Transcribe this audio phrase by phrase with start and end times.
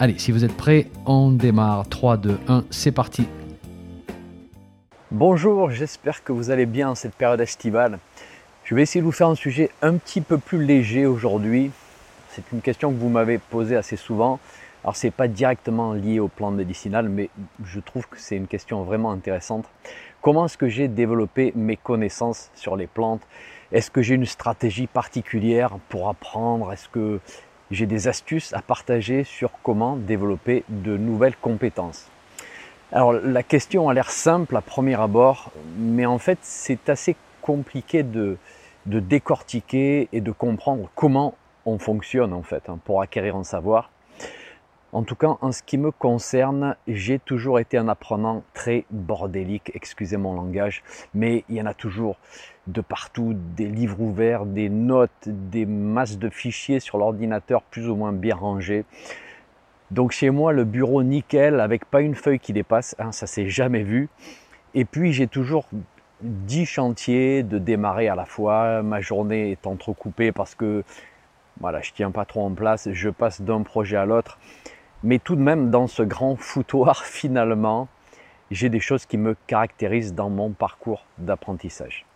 [0.00, 1.88] Allez, si vous êtes prêts, on démarre.
[1.88, 3.26] 3, 2, 1, c'est parti.
[5.10, 7.98] Bonjour, j'espère que vous allez bien en cette période estivale.
[8.62, 11.72] Je vais essayer de vous faire un sujet un petit peu plus léger aujourd'hui.
[12.28, 14.38] C'est une question que vous m'avez posée assez souvent.
[14.84, 17.28] Alors ce n'est pas directement lié aux plantes médicinales, mais
[17.64, 19.64] je trouve que c'est une question vraiment intéressante.
[20.22, 23.22] Comment est-ce que j'ai développé mes connaissances sur les plantes?
[23.72, 26.72] Est-ce que j'ai une stratégie particulière pour apprendre?
[26.72, 27.18] Est-ce que
[27.70, 32.08] j'ai des astuces à partager sur comment développer de nouvelles compétences.
[32.90, 38.02] Alors la question a l'air simple à premier abord, mais en fait c'est assez compliqué
[38.02, 38.38] de,
[38.86, 41.34] de, décortiquer et de comprendre comment
[41.66, 43.90] on fonctionne en fait hein, pour acquérir un savoir.
[44.92, 49.70] En tout cas, en ce qui me concerne, j'ai toujours été un apprenant très bordélique,
[49.74, 50.82] excusez mon langage,
[51.12, 52.16] mais il y en a toujours
[52.68, 57.96] de partout, des livres ouverts, des notes, des masses de fichiers sur l'ordinateur plus ou
[57.96, 58.84] moins bien rangés.
[59.90, 63.48] Donc chez moi, le bureau nickel, avec pas une feuille qui dépasse, hein, ça s'est
[63.48, 64.08] jamais vu.
[64.74, 65.66] Et puis j'ai toujours
[66.20, 68.82] 10 chantiers de démarrer à la fois.
[68.82, 70.84] Ma journée est entrecoupée parce que
[71.60, 74.38] voilà, je tiens pas trop en place, je passe d'un projet à l'autre.
[75.02, 77.88] Mais tout de même, dans ce grand foutoir, finalement,
[78.50, 82.07] j'ai des choses qui me caractérisent dans mon parcours d'apprentissage.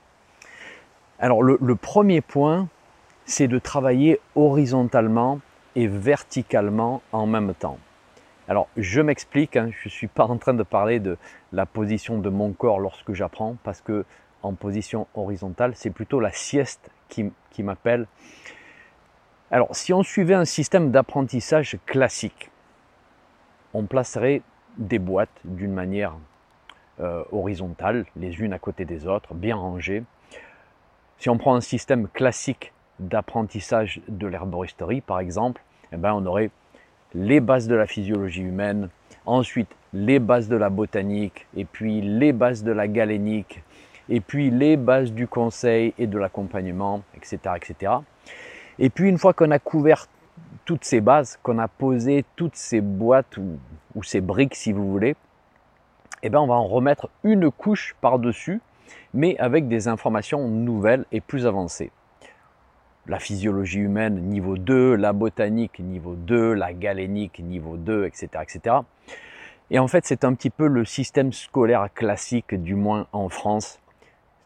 [1.23, 2.67] Alors le, premier point,
[3.27, 5.39] c'est de travailler horizontalement
[5.77, 7.79] et verticalement en même temps.
[8.49, 11.17] Alors je m'explique, hein, je ne suis pas en train de parler de
[11.53, 14.05] la position de mon corps lorsque j'apprends, parce que
[14.43, 18.09] en position horizontale, c'est plutôt la sieste qui, m'appelle.
[19.53, 22.51] Alors si on suivait un système d'apprentissage classique,
[23.75, 24.43] on placerait
[24.77, 26.15] des boîtes d'une manière
[26.99, 30.03] euh, horizontale, les unes à côté des autres, bien rangées.
[31.19, 35.63] Si on prend un système classique d'apprentissage de l'herboristerie, par exemple,
[35.93, 36.51] eh ben, on aurait
[37.15, 38.89] les bases de la physiologie humaine,
[39.27, 43.63] ensuite les bases de la botanique, et puis les bases de la galénique,
[44.09, 47.93] et puis les bases du conseil et de l'accompagnement, etc., etc.
[48.79, 50.07] Et puis une fois qu'on a couvert
[50.65, 55.17] toutes ces bases, qu'on a posé toutes ces boîtes ou, ces briques si vous voulez,
[56.23, 58.61] eh bien on va en remettre une couche par-dessus,
[59.15, 61.91] mais avec des informations nouvelles et plus avancées.
[63.07, 68.29] La physiologie humaine niveau 2, la botanique niveau 2, la galénique niveau 2, etc.
[68.43, 68.77] etc.
[69.71, 73.81] Et en fait, c'est un petit peu le système scolaire classique, du moins en France,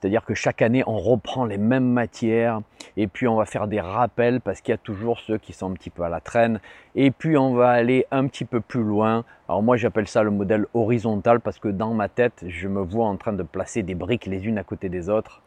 [0.00, 2.60] c'est-à-dire que chaque année, on reprend les mêmes matières
[2.96, 5.70] et puis on va faire des rappels parce qu'il y a toujours ceux qui sont
[5.70, 6.60] un petit peu à la traîne.
[6.94, 9.24] Et puis on va aller un petit peu plus loin.
[9.48, 13.06] Alors moi, j'appelle ça le modèle horizontal parce que dans ma tête, je me vois
[13.06, 15.42] en train de placer des briques les unes à côté des autres.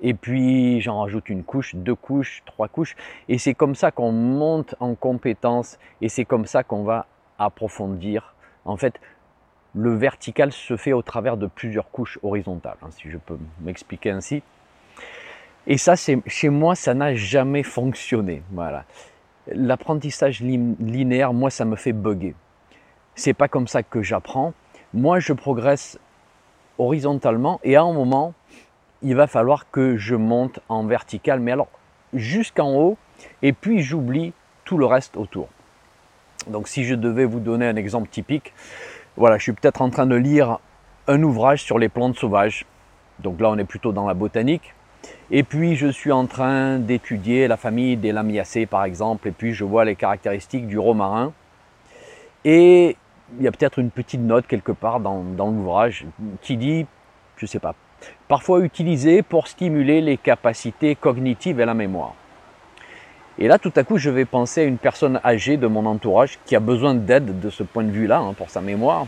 [0.00, 2.96] Et puis j'en rajoute une couche, deux couches, trois couches.
[3.28, 7.06] Et c'est comme ça qu'on monte en compétences et c'est comme ça qu'on va
[7.38, 8.34] approfondir.
[8.64, 8.98] En fait,
[9.74, 14.10] le vertical se fait au travers de plusieurs couches horizontales, hein, si je peux m'expliquer
[14.10, 14.42] ainsi.
[15.66, 18.42] Et ça, chez moi, ça n'a jamais fonctionné.
[18.52, 18.84] Voilà.
[19.48, 22.34] L'apprentissage linéaire, moi, ça me fait bugger.
[23.14, 24.52] C'est pas comme ça que j'apprends.
[24.92, 25.98] Moi, je progresse
[26.78, 28.34] horizontalement et à un moment,
[29.02, 31.68] il va falloir que je monte en vertical, mais alors
[32.12, 32.96] jusqu'en haut,
[33.42, 34.32] et puis j'oublie
[34.64, 35.48] tout le reste autour.
[36.46, 38.52] Donc si je devais vous donner un exemple typique,
[39.16, 40.58] voilà, je suis peut-être en train de lire
[41.06, 42.66] un ouvrage sur les plantes sauvages.
[43.20, 44.74] Donc là, on est plutôt dans la botanique.
[45.30, 49.28] Et puis, je suis en train d'étudier la famille des lamiacées, par exemple.
[49.28, 51.32] Et puis, je vois les caractéristiques du romarin.
[52.44, 52.96] Et
[53.38, 56.06] il y a peut-être une petite note quelque part dans, l'ouvrage
[56.42, 56.86] qui dit,
[57.36, 57.74] je ne sais pas,
[58.28, 62.14] parfois utilisé pour stimuler les capacités cognitives et la mémoire.
[63.38, 66.38] Et là, tout à coup, je vais penser à une personne âgée de mon entourage
[66.46, 69.06] qui a besoin d'aide de ce point de vue-là, hein, pour sa mémoire.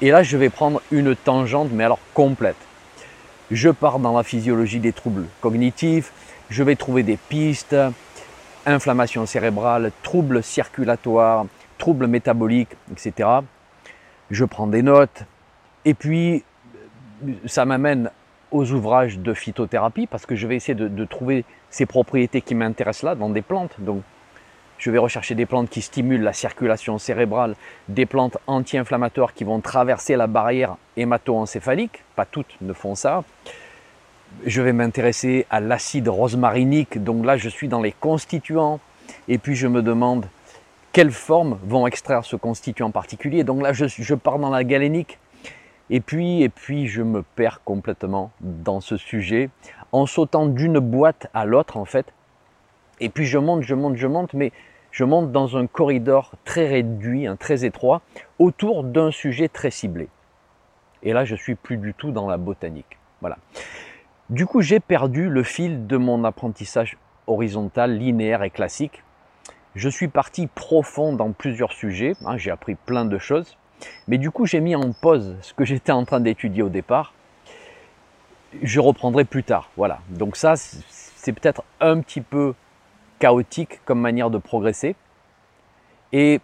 [0.00, 2.56] Et là, je vais prendre une tangente, mais alors complète.
[3.50, 6.12] Je pars dans la physiologie des troubles cognitifs,
[6.50, 7.76] je vais trouver des pistes,
[8.66, 11.46] inflammation cérébrale, troubles circulatoires,
[11.78, 13.28] troubles métaboliques, etc.
[14.30, 15.24] Je prends des notes,
[15.84, 16.44] et puis
[17.46, 18.10] ça m'amène
[18.50, 23.02] aux ouvrages de phytothérapie parce que je vais essayer de, trouver ces propriétés qui m'intéressent
[23.02, 23.74] là dans des plantes.
[23.78, 24.02] Donc,
[24.78, 27.56] je vais rechercher des plantes qui stimulent la circulation cérébrale,
[27.88, 32.04] des plantes anti-inflammatoires qui vont traverser la barrière hémato-encéphalique.
[32.14, 33.24] Pas toutes ne font ça.
[34.44, 37.02] Je vais m'intéresser à l'acide rosmarinique.
[37.02, 38.80] Donc là, je suis dans les constituants.
[39.28, 40.26] Et puis, je me demande
[40.92, 43.44] quelles formes vont extraire ce constituant particulier.
[43.44, 45.18] Donc là, je, pars dans la galénique.
[45.90, 49.50] Et puis, et puis, je me perds complètement dans ce sujet
[49.92, 52.12] en sautant d'une boîte à l'autre, en fait.
[53.00, 54.52] Et puis, je monte, je monte, je monte, mais
[54.90, 58.02] je monte dans un corridor très réduit, hein, très étroit,
[58.38, 60.08] autour d'un sujet très ciblé.
[61.02, 62.98] Et là, je suis plus du tout dans la botanique.
[63.20, 63.38] Voilà.
[64.30, 66.96] Du coup, j'ai perdu le fil de mon apprentissage
[67.26, 69.02] horizontal, linéaire et classique.
[69.74, 73.56] Je suis parti profond dans plusieurs sujets, hein, j'ai appris plein de choses,
[74.08, 77.14] mais du coup j'ai mis en pause ce que j'étais en train d'étudier au départ.
[78.62, 80.00] Je reprendrai plus tard, voilà.
[80.10, 82.54] Donc ça, c'est peut-être un petit peu
[83.18, 84.94] chaotique comme manière de progresser.
[86.12, 86.40] Et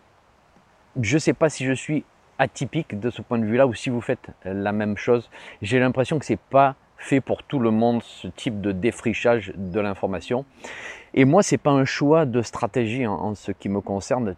[1.00, 2.04] je ne sais pas si je suis
[2.38, 5.28] atypique de ce point de vue-là ou si vous faites la même chose.
[5.60, 9.80] J'ai l'impression que c'est pas fait pour tout le monde ce type de défrichage de
[9.80, 10.44] l'information.
[11.14, 14.36] Et moi, c'est pas un choix de stratégie en, ce qui me concerne.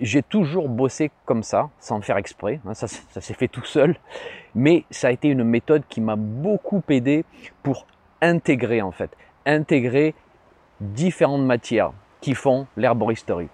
[0.00, 2.60] J'ai toujours bossé comme ça, sans faire exprès.
[2.66, 3.96] Hein, ça, s'est fait tout seul.
[4.54, 7.24] Mais ça a été une méthode qui m'a beaucoup aidé
[7.62, 7.86] pour
[8.22, 9.10] intégrer en fait,
[9.46, 10.14] intégrer
[10.80, 13.48] différentes matières qui font l'herboristerie.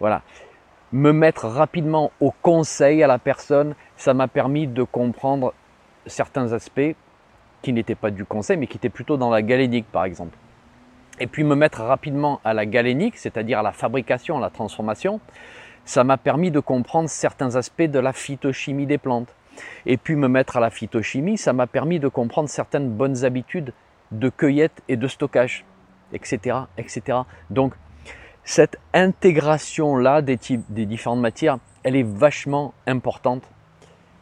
[0.00, 0.22] Voilà.
[0.92, 5.52] Me mettre rapidement au conseil à la personne, ça m'a permis de comprendre
[6.06, 6.94] certains aspects
[7.62, 10.36] qui n'étaient pas du conseil, mais qui étaient plutôt dans la galénique, par exemple.
[11.20, 15.20] Et puis me mettre rapidement à la galénique, c'est-à-dire à la fabrication, à la transformation,
[15.84, 19.34] ça m'a permis de comprendre certains aspects de la phytochimie des plantes.
[19.86, 23.72] Et puis me mettre à la phytochimie, ça m'a permis de comprendre certaines bonnes habitudes
[24.12, 25.64] de cueillette et de stockage
[26.12, 27.18] etc., etc.
[27.50, 27.74] Donc,
[28.44, 30.38] cette intégration-là des,
[30.68, 33.42] des différentes matières, elle est vachement importante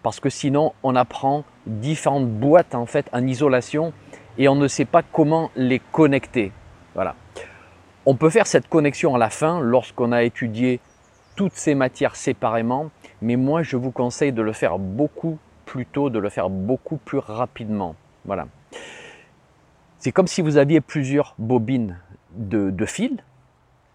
[0.03, 3.93] parce que sinon, on apprend différentes boîtes en fait en isolation
[4.39, 6.53] et on ne sait pas comment les connecter.
[6.97, 7.15] Voilà.
[8.07, 10.81] On peut faire cette connexion à la fin lorsqu'on a étudié
[11.37, 12.91] toutes ces matières séparément,
[13.21, 16.97] mais moi je vous conseille de le faire beaucoup plus tôt, de le faire beaucoup
[16.97, 17.95] plus rapidement.
[18.25, 18.49] Voilà.
[19.99, 21.99] C'est comme si vous aviez plusieurs bobines
[22.31, 23.13] de, fils,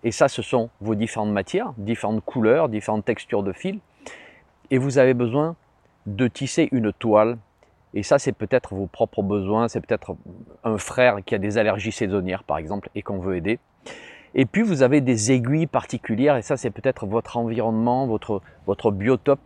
[0.04, 3.80] et ça, ce sont vos différentes matières, différentes couleurs, différentes textures de fils,
[4.70, 5.56] et vous avez besoin
[6.06, 7.38] de tisser une toile.
[7.94, 10.16] Et ça, c'est peut-être vos propres besoins, c'est peut-être
[10.64, 13.60] un frère qui a des allergies saisonnières, par exemple, et qu'on veut aider.
[14.34, 18.92] Et puis, vous avez des aiguilles particulières, et ça, c'est peut-être votre environnement, votre, votre
[18.92, 19.46] biotope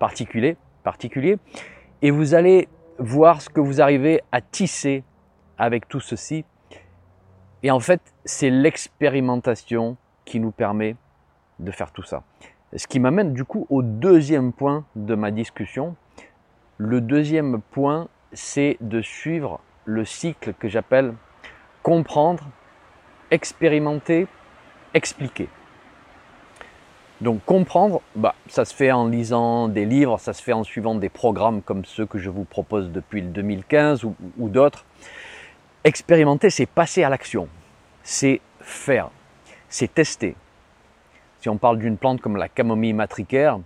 [0.00, 1.38] particulier, particulier.
[2.02, 2.68] Et vous allez
[2.98, 5.04] voir ce que vous arrivez à tisser
[5.58, 6.44] avec tout ceci.
[7.62, 10.96] Et en fait, c'est l'expérimentation qui nous permet
[11.58, 12.22] de faire tout ça.
[12.74, 15.96] Ce qui m'amène du coup au deuxième point de ma discussion.
[16.78, 21.14] Le deuxième point, c'est de suivre le cycle que j'appelle
[21.82, 22.44] comprendre,
[23.30, 24.26] expérimenter,
[24.92, 25.48] expliquer.
[27.22, 30.94] Donc comprendre, bah, ça se fait en lisant des livres, ça se fait en suivant
[30.94, 34.84] des programmes comme ceux que je vous propose depuis le 2015 ou, ou d'autres.
[35.84, 37.48] Expérimenter, c'est passer à l'action,
[38.02, 39.08] c'est faire,
[39.70, 40.36] c'est tester.
[41.40, 43.60] Si on parle d'une plante comme la camomille matricaire,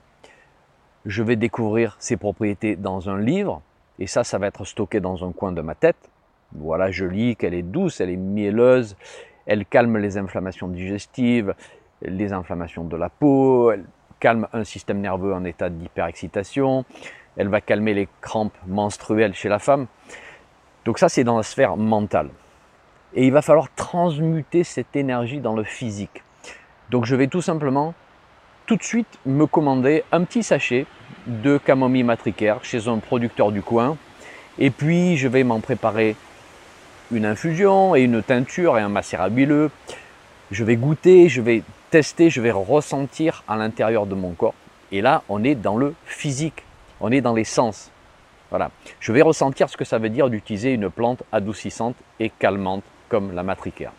[1.07, 3.63] je vais découvrir ses propriétés dans un livre,
[3.99, 6.11] et ça, ça va être stocké dans un coin de ma tête.
[6.53, 8.97] Voilà, je lis qu'elle est douce, elle est mielleuse,
[9.47, 11.55] elle calme les inflammations digestives,
[12.03, 13.85] les inflammations de la peau, elle
[14.19, 16.85] calme un système nerveux en état d'hyperexcitation,
[17.37, 19.87] elle va calmer les crampes menstruelles chez la femme.
[20.85, 22.31] Donc ça, c'est dans la sphère mentale.
[23.15, 26.23] Et il va falloir transmuter cette énergie dans le physique.
[26.91, 27.95] Donc je vais tout simplement
[28.67, 30.87] tout de suite me commander un petit sachet
[31.31, 33.97] de camomille matricaire chez un producteur du coin.
[34.59, 36.17] Et puis je vais m'en préparer
[37.13, 39.29] une infusion et une teinture et un macérat.
[40.51, 44.55] Je vais goûter, je vais tester, je vais ressentir à l'intérieur de mon corps.
[44.93, 46.65] Et là, on est dans le physique,
[47.01, 47.91] on est dans les sens.
[48.51, 48.71] Voilà.
[48.99, 53.33] Je vais ressentir ce que ça veut dire d'utiliser une plante adoucissante et calmante comme
[53.33, 53.93] la matricaire.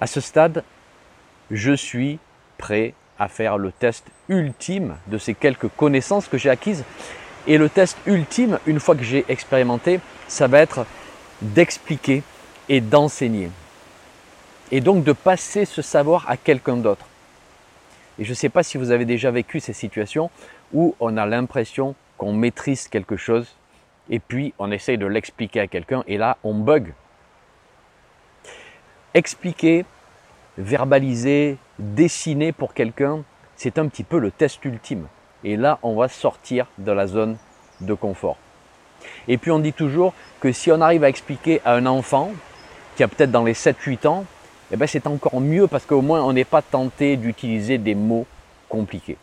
[0.00, 0.64] À ce stade,
[1.50, 2.18] je suis
[2.58, 6.84] prêt à faire le test ultime de ces quelques connaissances que j'ai acquises.
[7.46, 10.86] Et le test ultime, une fois que j'ai expérimenté, ça va être
[11.42, 12.22] d'expliquer
[12.68, 13.50] et d'enseigner.
[14.70, 17.06] Et donc de passer ce savoir à quelqu'un d'autre.
[18.18, 20.30] Et je ne sais pas si vous avez déjà vécu ces situations
[20.72, 23.54] où on a l'impression qu'on maîtrise quelque chose
[24.08, 26.92] et puis on essaye de l'expliquer à quelqu'un et là on bug.
[29.14, 29.84] Expliquer,
[30.58, 33.22] verbaliser, dessiner pour quelqu'un,
[33.56, 35.06] c'est un petit peu le test ultime.
[35.42, 37.36] Et là, on va sortir de la zone
[37.80, 38.36] de confort.
[39.28, 42.32] Et puis on dit toujours que si on arrive à expliquer à un enfant
[42.96, 44.24] qui a peut-être dans les 7-8 ans,
[44.70, 48.26] eh ben c'est encore mieux parce qu'au moins on n'est pas tenté d'utiliser des mots
[48.68, 49.18] compliqués.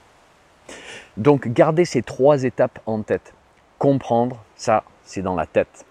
[1.17, 3.33] Donc gardez ces trois étapes en tête.
[3.79, 5.85] Comprendre, ça c'est dans la tête.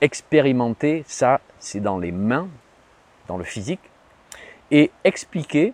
[0.00, 2.48] Expérimenter, ça c'est dans les mains,
[3.28, 3.80] dans le physique.
[4.72, 5.72] Et expliquer,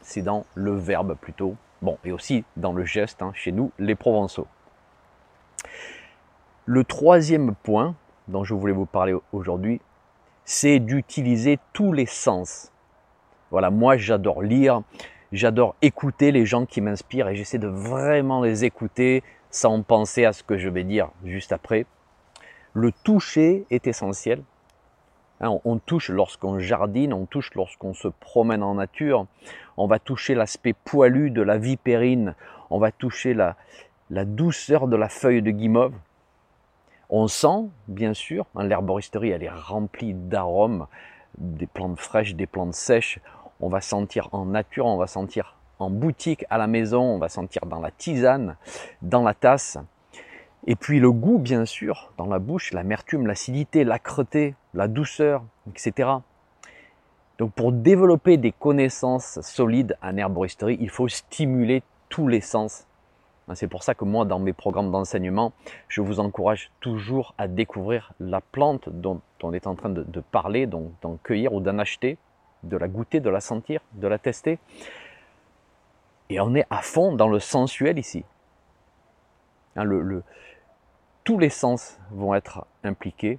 [0.00, 1.56] c'est dans le verbe plutôt.
[1.82, 4.46] Bon, et aussi dans le geste, hein, chez nous, les Provençaux.
[6.66, 7.94] Le troisième point
[8.26, 9.80] dont je voulais vous parler aujourd'hui,
[10.44, 12.72] c'est d'utiliser tous les sens.
[13.50, 14.82] Voilà, moi j'adore lire,
[15.32, 20.32] j'adore écouter les gens qui m'inspirent et j'essaie de vraiment les écouter sans penser à
[20.32, 21.86] ce que je vais dire juste après.
[22.74, 24.42] Le toucher est essentiel.
[25.40, 29.26] Hein, on touche lorsqu'on jardine, on touche lorsqu'on se promène en nature,
[29.76, 32.34] on va toucher l'aspect poilu de la vipérine,
[32.70, 33.54] on va toucher la,
[34.10, 35.94] douceur de la feuille de guimauve.
[37.10, 40.86] On sent, bien sûr, hein, l'herboristerie, elle est remplie d'arômes,
[41.38, 43.20] des plantes fraîches, des plantes sèches.
[43.60, 47.28] On va sentir en nature, on va sentir en boutique, à la maison, on va
[47.28, 48.56] sentir dans la tisane,
[49.02, 49.78] dans la tasse.
[50.66, 56.10] Et puis le goût, bien sûr, dans la bouche, l'amertume, l'acidité, l'âcreté, la douceur, etc.
[57.38, 62.88] Donc pour développer des connaissances solides en herboristerie, il faut stimuler tous les sens
[63.48, 65.52] Hein, c'est pour ça que moi, dans mes programmes d'enseignement,
[65.88, 70.66] je vous encourage toujours à découvrir la plante dont on est en train de, parler,
[70.66, 72.18] d'en cueillir ou d'en acheter,
[72.62, 74.58] de la goûter, de la sentir, de la tester.
[76.28, 78.24] Et on est à fond dans le sensuel ici.
[79.78, 80.22] Hein,
[81.24, 83.38] tous les sens vont être impliqués.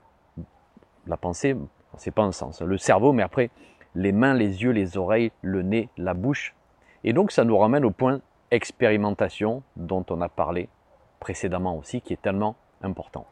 [1.08, 1.56] La pensée,
[1.98, 2.62] c'est pas un sens.
[2.62, 3.50] Le cerveau, mais après,
[3.96, 6.56] les mains, les yeux, les oreilles, le nez, la bouche.
[7.04, 10.70] Et donc, ça nous ramène au point expérimentation dont on a parlé
[11.20, 13.26] précédemment aussi, qui est tellement important.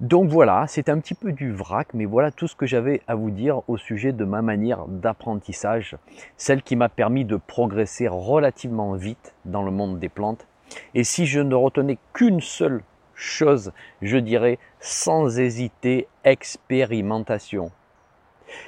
[0.00, 3.16] Donc voilà, c'est un petit peu du vrac, mais voilà tout ce que j'avais à
[3.16, 5.96] vous dire au sujet de ma manière d'apprentissage,
[6.36, 10.46] celle qui m'a permis de progresser relativement vite dans le monde des plantes.
[10.94, 12.82] Et si je ne retenais qu'une seule
[13.14, 13.72] chose,
[14.02, 17.70] je dirais sans hésiter expérimentation.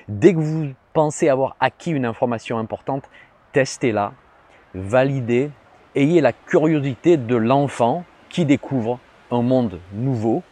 [0.08, 3.08] Dès que vous pensez avoir acquis une information importante,
[3.52, 4.12] testez-la,
[4.74, 5.50] validez,
[5.94, 8.98] ayez la curiosité de l'enfant qui découvre
[9.30, 10.42] un monde nouveau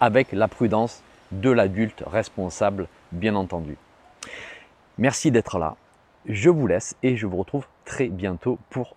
[0.00, 3.76] avec la prudence de l'adulte responsable, bien entendu.
[4.96, 5.76] Merci d'être là.
[6.26, 8.96] Je vous laisse et je vous retrouve très bientôt pour